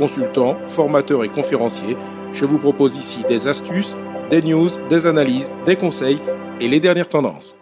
[0.00, 1.94] consultant, formateur et conférencier.
[2.32, 3.94] Je vous propose ici des astuces,
[4.30, 6.18] des news, des analyses, des conseils
[6.58, 7.59] et les dernières tendances.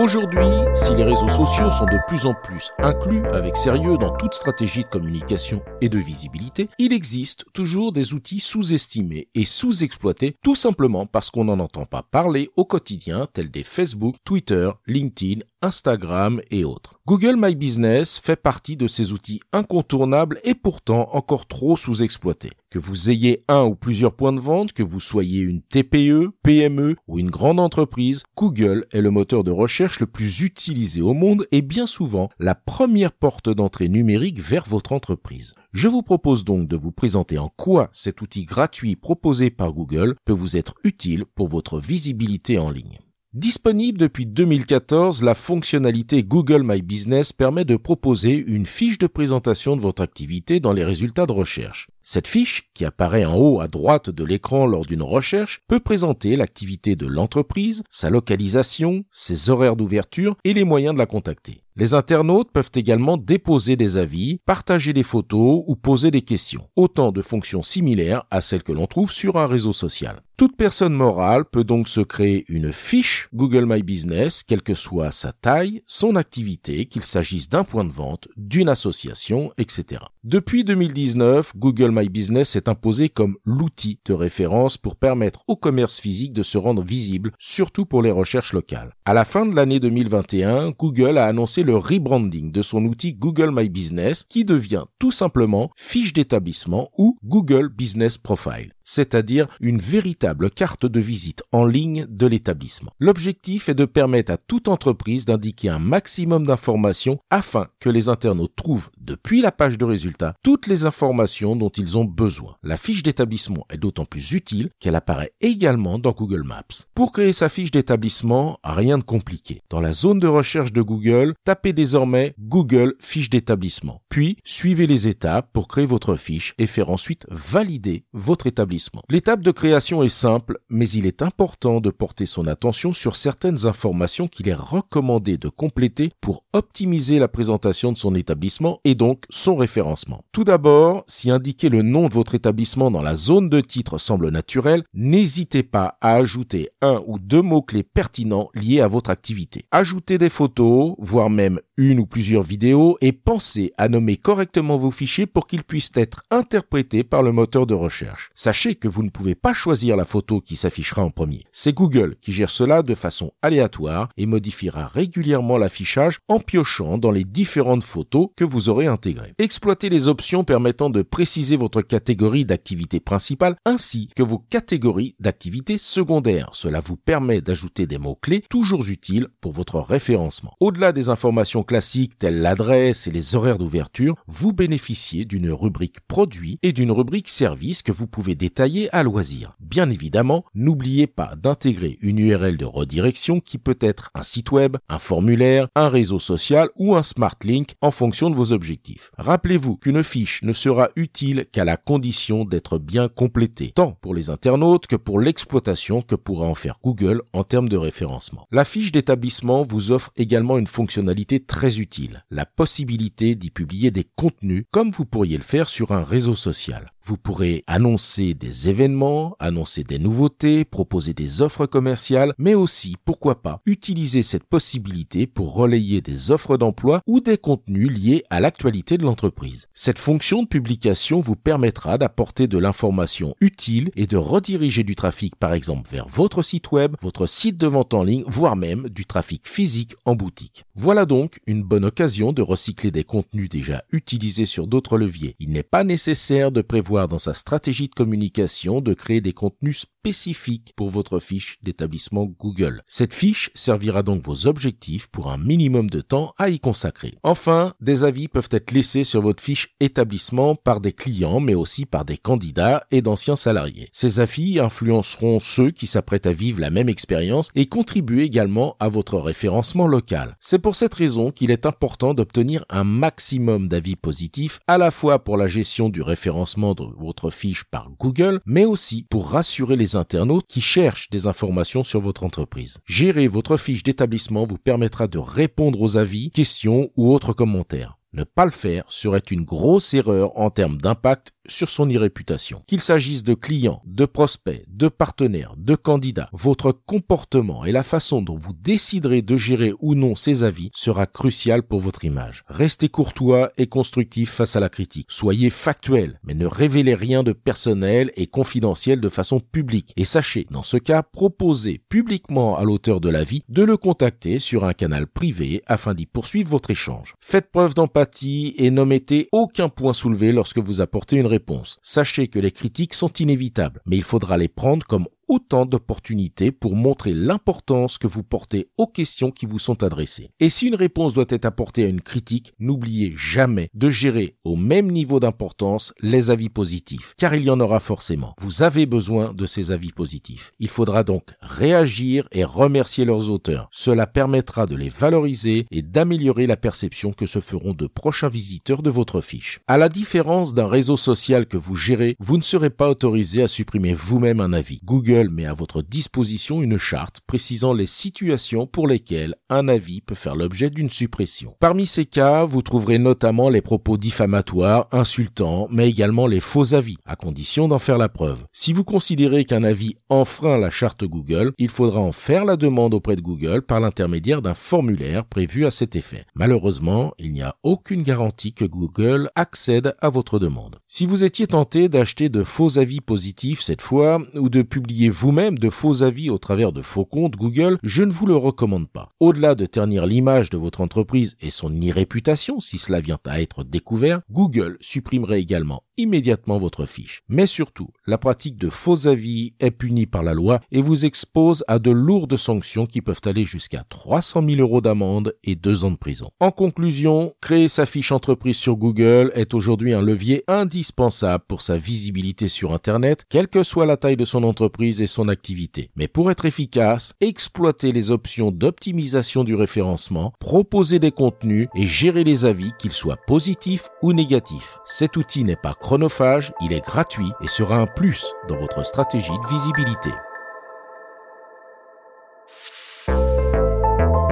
[0.00, 4.32] Aujourd'hui, si les réseaux sociaux sont de plus en plus inclus avec sérieux dans toute
[4.32, 10.54] stratégie de communication et de visibilité, il existe toujours des outils sous-estimés et sous-exploités tout
[10.54, 16.40] simplement parce qu'on n'en entend pas parler au quotidien tels des Facebook, Twitter, LinkedIn, Instagram
[16.50, 17.00] et autres.
[17.06, 22.52] Google My Business fait partie de ces outils incontournables et pourtant encore trop sous-exploités.
[22.70, 26.96] Que vous ayez un ou plusieurs points de vente, que vous soyez une TPE, PME
[27.08, 31.46] ou une grande entreprise, Google est le moteur de recherche le plus utilisé au monde
[31.50, 35.54] et bien souvent la première porte d'entrée numérique vers votre entreprise.
[35.72, 40.14] Je vous propose donc de vous présenter en quoi cet outil gratuit proposé par Google
[40.24, 43.00] peut vous être utile pour votre visibilité en ligne.
[43.32, 49.76] Disponible depuis 2014, la fonctionnalité Google My Business permet de proposer une fiche de présentation
[49.76, 51.86] de votre activité dans les résultats de recherche.
[52.02, 56.34] Cette fiche, qui apparaît en haut à droite de l'écran lors d'une recherche, peut présenter
[56.34, 61.62] l'activité de l'entreprise, sa localisation, ses horaires d'ouverture et les moyens de la contacter.
[61.80, 66.68] Les internautes peuvent également déposer des avis, partager des photos ou poser des questions.
[66.76, 70.20] Autant de fonctions similaires à celles que l'on trouve sur un réseau social.
[70.40, 75.12] Toute personne morale peut donc se créer une fiche Google My Business, quelle que soit
[75.12, 80.00] sa taille, son activité, qu'il s'agisse d'un point de vente, d'une association, etc.
[80.24, 86.00] Depuis 2019, Google My Business s'est imposé comme l'outil de référence pour permettre au commerce
[86.00, 88.94] physique de se rendre visible, surtout pour les recherches locales.
[89.04, 93.50] À la fin de l'année 2021, Google a annoncé le rebranding de son outil Google
[93.52, 100.50] My Business qui devient tout simplement fiche d'établissement ou Google Business Profile c'est-à-dire une véritable
[100.50, 102.90] carte de visite en ligne de l'établissement.
[102.98, 108.56] L'objectif est de permettre à toute entreprise d'indiquer un maximum d'informations afin que les internautes
[108.56, 112.56] trouvent depuis la page de résultats toutes les informations dont ils ont besoin.
[112.64, 116.64] La fiche d'établissement est d'autant plus utile qu'elle apparaît également dans Google Maps.
[116.94, 119.62] Pour créer sa fiche d'établissement, rien de compliqué.
[119.70, 124.02] Dans la zone de recherche de Google, tapez désormais Google fiche d'établissement.
[124.08, 129.40] Puis, suivez les étapes pour créer votre fiche et faire ensuite valider votre établissement L'étape
[129.40, 134.28] de création est simple, mais il est important de porter son attention sur certaines informations
[134.28, 139.56] qu'il est recommandé de compléter pour optimiser la présentation de son établissement et donc son
[139.56, 140.22] référencement.
[140.30, 144.28] Tout d'abord, si indiquer le nom de votre établissement dans la zone de titre semble
[144.30, 149.64] naturel, n'hésitez pas à ajouter un ou deux mots-clés pertinents liés à votre activité.
[149.72, 154.76] Ajoutez des photos, voire même him une ou plusieurs vidéos et pensez à nommer correctement
[154.76, 158.30] vos fichiers pour qu'ils puissent être interprétés par le moteur de recherche.
[158.34, 161.46] Sachez que vous ne pouvez pas choisir la photo qui s'affichera en premier.
[161.52, 167.10] C'est Google qui gère cela de façon aléatoire et modifiera régulièrement l'affichage en piochant dans
[167.10, 169.32] les différentes photos que vous aurez intégrées.
[169.38, 175.78] Exploitez les options permettant de préciser votre catégorie d'activité principale ainsi que vos catégories d'activité
[175.78, 176.50] secondaires.
[176.52, 180.52] Cela vous permet d'ajouter des mots-clés toujours utiles pour votre référencement.
[180.60, 186.58] Au-delà des informations classiques telles l'adresse et les horaires d'ouverture, vous bénéficiez d'une rubrique produit
[186.64, 189.56] et d'une rubrique service que vous pouvez détailler à loisir.
[189.60, 194.78] Bien évidemment, n'oubliez pas d'intégrer une URL de redirection qui peut être un site web,
[194.88, 199.12] un formulaire, un réseau social ou un smart link en fonction de vos objectifs.
[199.16, 204.28] Rappelez-vous qu'une fiche ne sera utile qu'à la condition d'être bien complétée, tant pour les
[204.28, 208.48] internautes que pour l'exploitation que pourra en faire Google en termes de référencement.
[208.50, 214.04] La fiche d'établissement vous offre également une fonctionnalité très utile, la possibilité d'y publier des
[214.04, 216.86] contenus comme vous pourriez le faire sur un réseau social.
[217.02, 223.42] Vous pourrez annoncer des événements, annoncer des nouveautés, proposer des offres commerciales, mais aussi, pourquoi
[223.42, 228.98] pas, utiliser cette possibilité pour relayer des offres d'emploi ou des contenus liés à l'actualité
[228.98, 229.66] de l'entreprise.
[229.72, 235.36] Cette fonction de publication vous permettra d'apporter de l'information utile et de rediriger du trafic
[235.36, 239.06] par exemple vers votre site web, votre site de vente en ligne, voire même du
[239.06, 240.64] trafic physique en boutique.
[240.74, 245.36] Voilà donc une bonne occasion de recycler des contenus déjà utilisés sur d'autres leviers.
[245.38, 249.78] Il n'est pas nécessaire de prévoir dans sa stratégie de communication de créer des contenus
[249.78, 252.82] spécifiques pour votre fiche d'établissement Google.
[252.86, 257.18] Cette fiche servira donc vos objectifs pour un minimum de temps à y consacrer.
[257.22, 261.86] Enfin, des avis peuvent être laissés sur votre fiche établissement par des clients mais aussi
[261.86, 263.88] par des candidats et d'anciens salariés.
[263.92, 268.88] Ces avis influenceront ceux qui s'apprêtent à vivre la même expérience et contribuent également à
[268.88, 270.36] votre référencement local.
[270.40, 275.22] C'est pour cette raison qu'il est important d'obtenir un maximum d'avis positifs à la fois
[275.24, 280.46] pour la gestion du référencement votre fiche par Google, mais aussi pour rassurer les internautes
[280.48, 282.78] qui cherchent des informations sur votre entreprise.
[282.86, 287.96] Gérer votre fiche d'établissement vous permettra de répondre aux avis, questions ou autres commentaires.
[288.12, 292.62] Ne pas le faire serait une grosse erreur en termes d'impact sur son irréputation.
[292.66, 298.22] Qu'il s'agisse de clients, de prospects, de partenaires, de candidats, votre comportement et la façon
[298.22, 302.44] dont vous déciderez de gérer ou non ces avis sera crucial pour votre image.
[302.48, 305.06] Restez courtois et constructif face à la critique.
[305.10, 309.92] Soyez factuel, mais ne révélez rien de personnel et confidentiel de façon publique.
[309.96, 314.64] Et sachez, dans ce cas, proposez publiquement à l'auteur de l'avis de le contacter sur
[314.64, 317.14] un canal privé afin d'y poursuivre votre échange.
[317.20, 321.39] Faites preuve d'empathie et n'omettez aucun point soulevé lorsque vous apportez une réponse.
[321.82, 326.74] Sachez que les critiques sont inévitables, mais il faudra les prendre comme autant d'opportunités pour
[326.74, 330.32] montrer l'importance que vous portez aux questions qui vous sont adressées.
[330.40, 334.56] Et si une réponse doit être apportée à une critique, n'oubliez jamais de gérer au
[334.56, 338.34] même niveau d'importance les avis positifs, car il y en aura forcément.
[338.40, 340.52] Vous avez besoin de ces avis positifs.
[340.58, 343.68] Il faudra donc réagir et remercier leurs auteurs.
[343.70, 348.82] Cela permettra de les valoriser et d'améliorer la perception que se feront de prochains visiteurs
[348.82, 349.60] de votre fiche.
[349.68, 353.48] À la différence d'un réseau social que vous gérez, vous ne serez pas autorisé à
[353.48, 354.80] supprimer vous-même un avis.
[354.82, 360.14] Google met à votre disposition une charte précisant les situations pour lesquelles un avis peut
[360.14, 361.54] faire l'objet d'une suppression.
[361.60, 366.96] Parmi ces cas, vous trouverez notamment les propos diffamatoires, insultants, mais également les faux avis,
[367.04, 368.44] à condition d'en faire la preuve.
[368.52, 372.94] Si vous considérez qu'un avis enfreint la charte Google, il faudra en faire la demande
[372.94, 376.24] auprès de Google par l'intermédiaire d'un formulaire prévu à cet effet.
[376.34, 380.76] Malheureusement, il n'y a aucune garantie que Google accède à votre demande.
[380.88, 385.58] Si vous étiez tenté d'acheter de faux avis positifs cette fois, ou de publier vous-même
[385.58, 389.10] de faux avis au travers de faux comptes Google, je ne vous le recommande pas.
[389.20, 393.64] Au-delà de ternir l'image de votre entreprise et son irréputation si cela vient à être
[393.64, 397.22] découvert, Google supprimerait également immédiatement votre fiche.
[397.28, 401.64] Mais surtout, la pratique de faux avis est punie par la loi et vous expose
[401.68, 405.90] à de lourdes sanctions qui peuvent aller jusqu'à 300 000 euros d'amende et deux ans
[405.90, 406.30] de prison.
[406.40, 411.78] En conclusion, créer sa fiche entreprise sur Google est aujourd'hui un levier indispensable pour sa
[411.78, 415.90] visibilité sur Internet, quelle que soit la taille de son entreprise et son activité.
[415.96, 422.24] Mais pour être efficace, exploiter les options d'optimisation du référencement, proposer des contenus et gérer
[422.24, 424.78] les avis, qu'ils soient positifs ou négatifs.
[424.84, 429.36] Cet outil n'est pas chronophage, il est gratuit et sera un plus dans votre stratégie
[429.36, 430.10] de visibilité.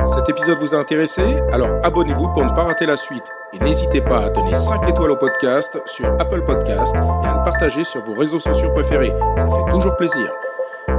[0.04, 1.24] Cet épisode vous a intéressé?
[1.50, 3.28] Alors abonnez-vous pour ne pas rater la suite.
[3.52, 7.44] Et n'hésitez pas à donner 5 étoiles au podcast sur Apple Podcast et à le
[7.44, 9.12] partager sur vos réseaux sociaux préférés.
[9.36, 10.32] Ça fait toujours plaisir.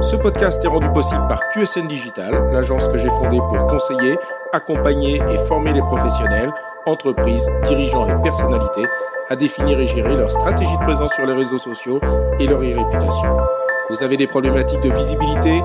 [0.02, 4.18] Ce podcast est rendu possible par QSN Digital, l'agence que j'ai fondée pour conseiller,
[4.52, 6.52] accompagner et former les professionnels,
[6.84, 8.86] entreprises, dirigeants et personnalités
[9.30, 12.00] à définir et gérer leur stratégie de présence sur les réseaux sociaux
[12.40, 13.36] et leur e-réputation.
[13.88, 15.62] Vous avez des problématiques de visibilité,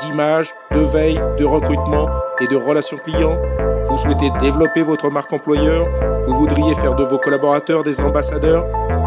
[0.00, 2.08] d'image, de veille, de recrutement
[2.40, 3.40] et de relations clients
[3.86, 5.86] Vous souhaitez développer votre marque employeur
[6.26, 8.66] Vous voudriez faire de vos collaborateurs des ambassadeurs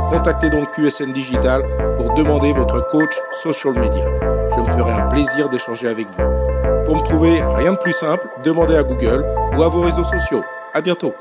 [0.09, 1.63] Contactez donc QSN Digital
[1.97, 4.05] pour demander votre coach social media.
[4.55, 6.23] Je me ferai un plaisir d'échanger avec vous.
[6.85, 9.25] Pour me trouver, rien de plus simple, demandez à Google
[9.57, 10.43] ou à vos réseaux sociaux.
[10.73, 11.13] À bientôt.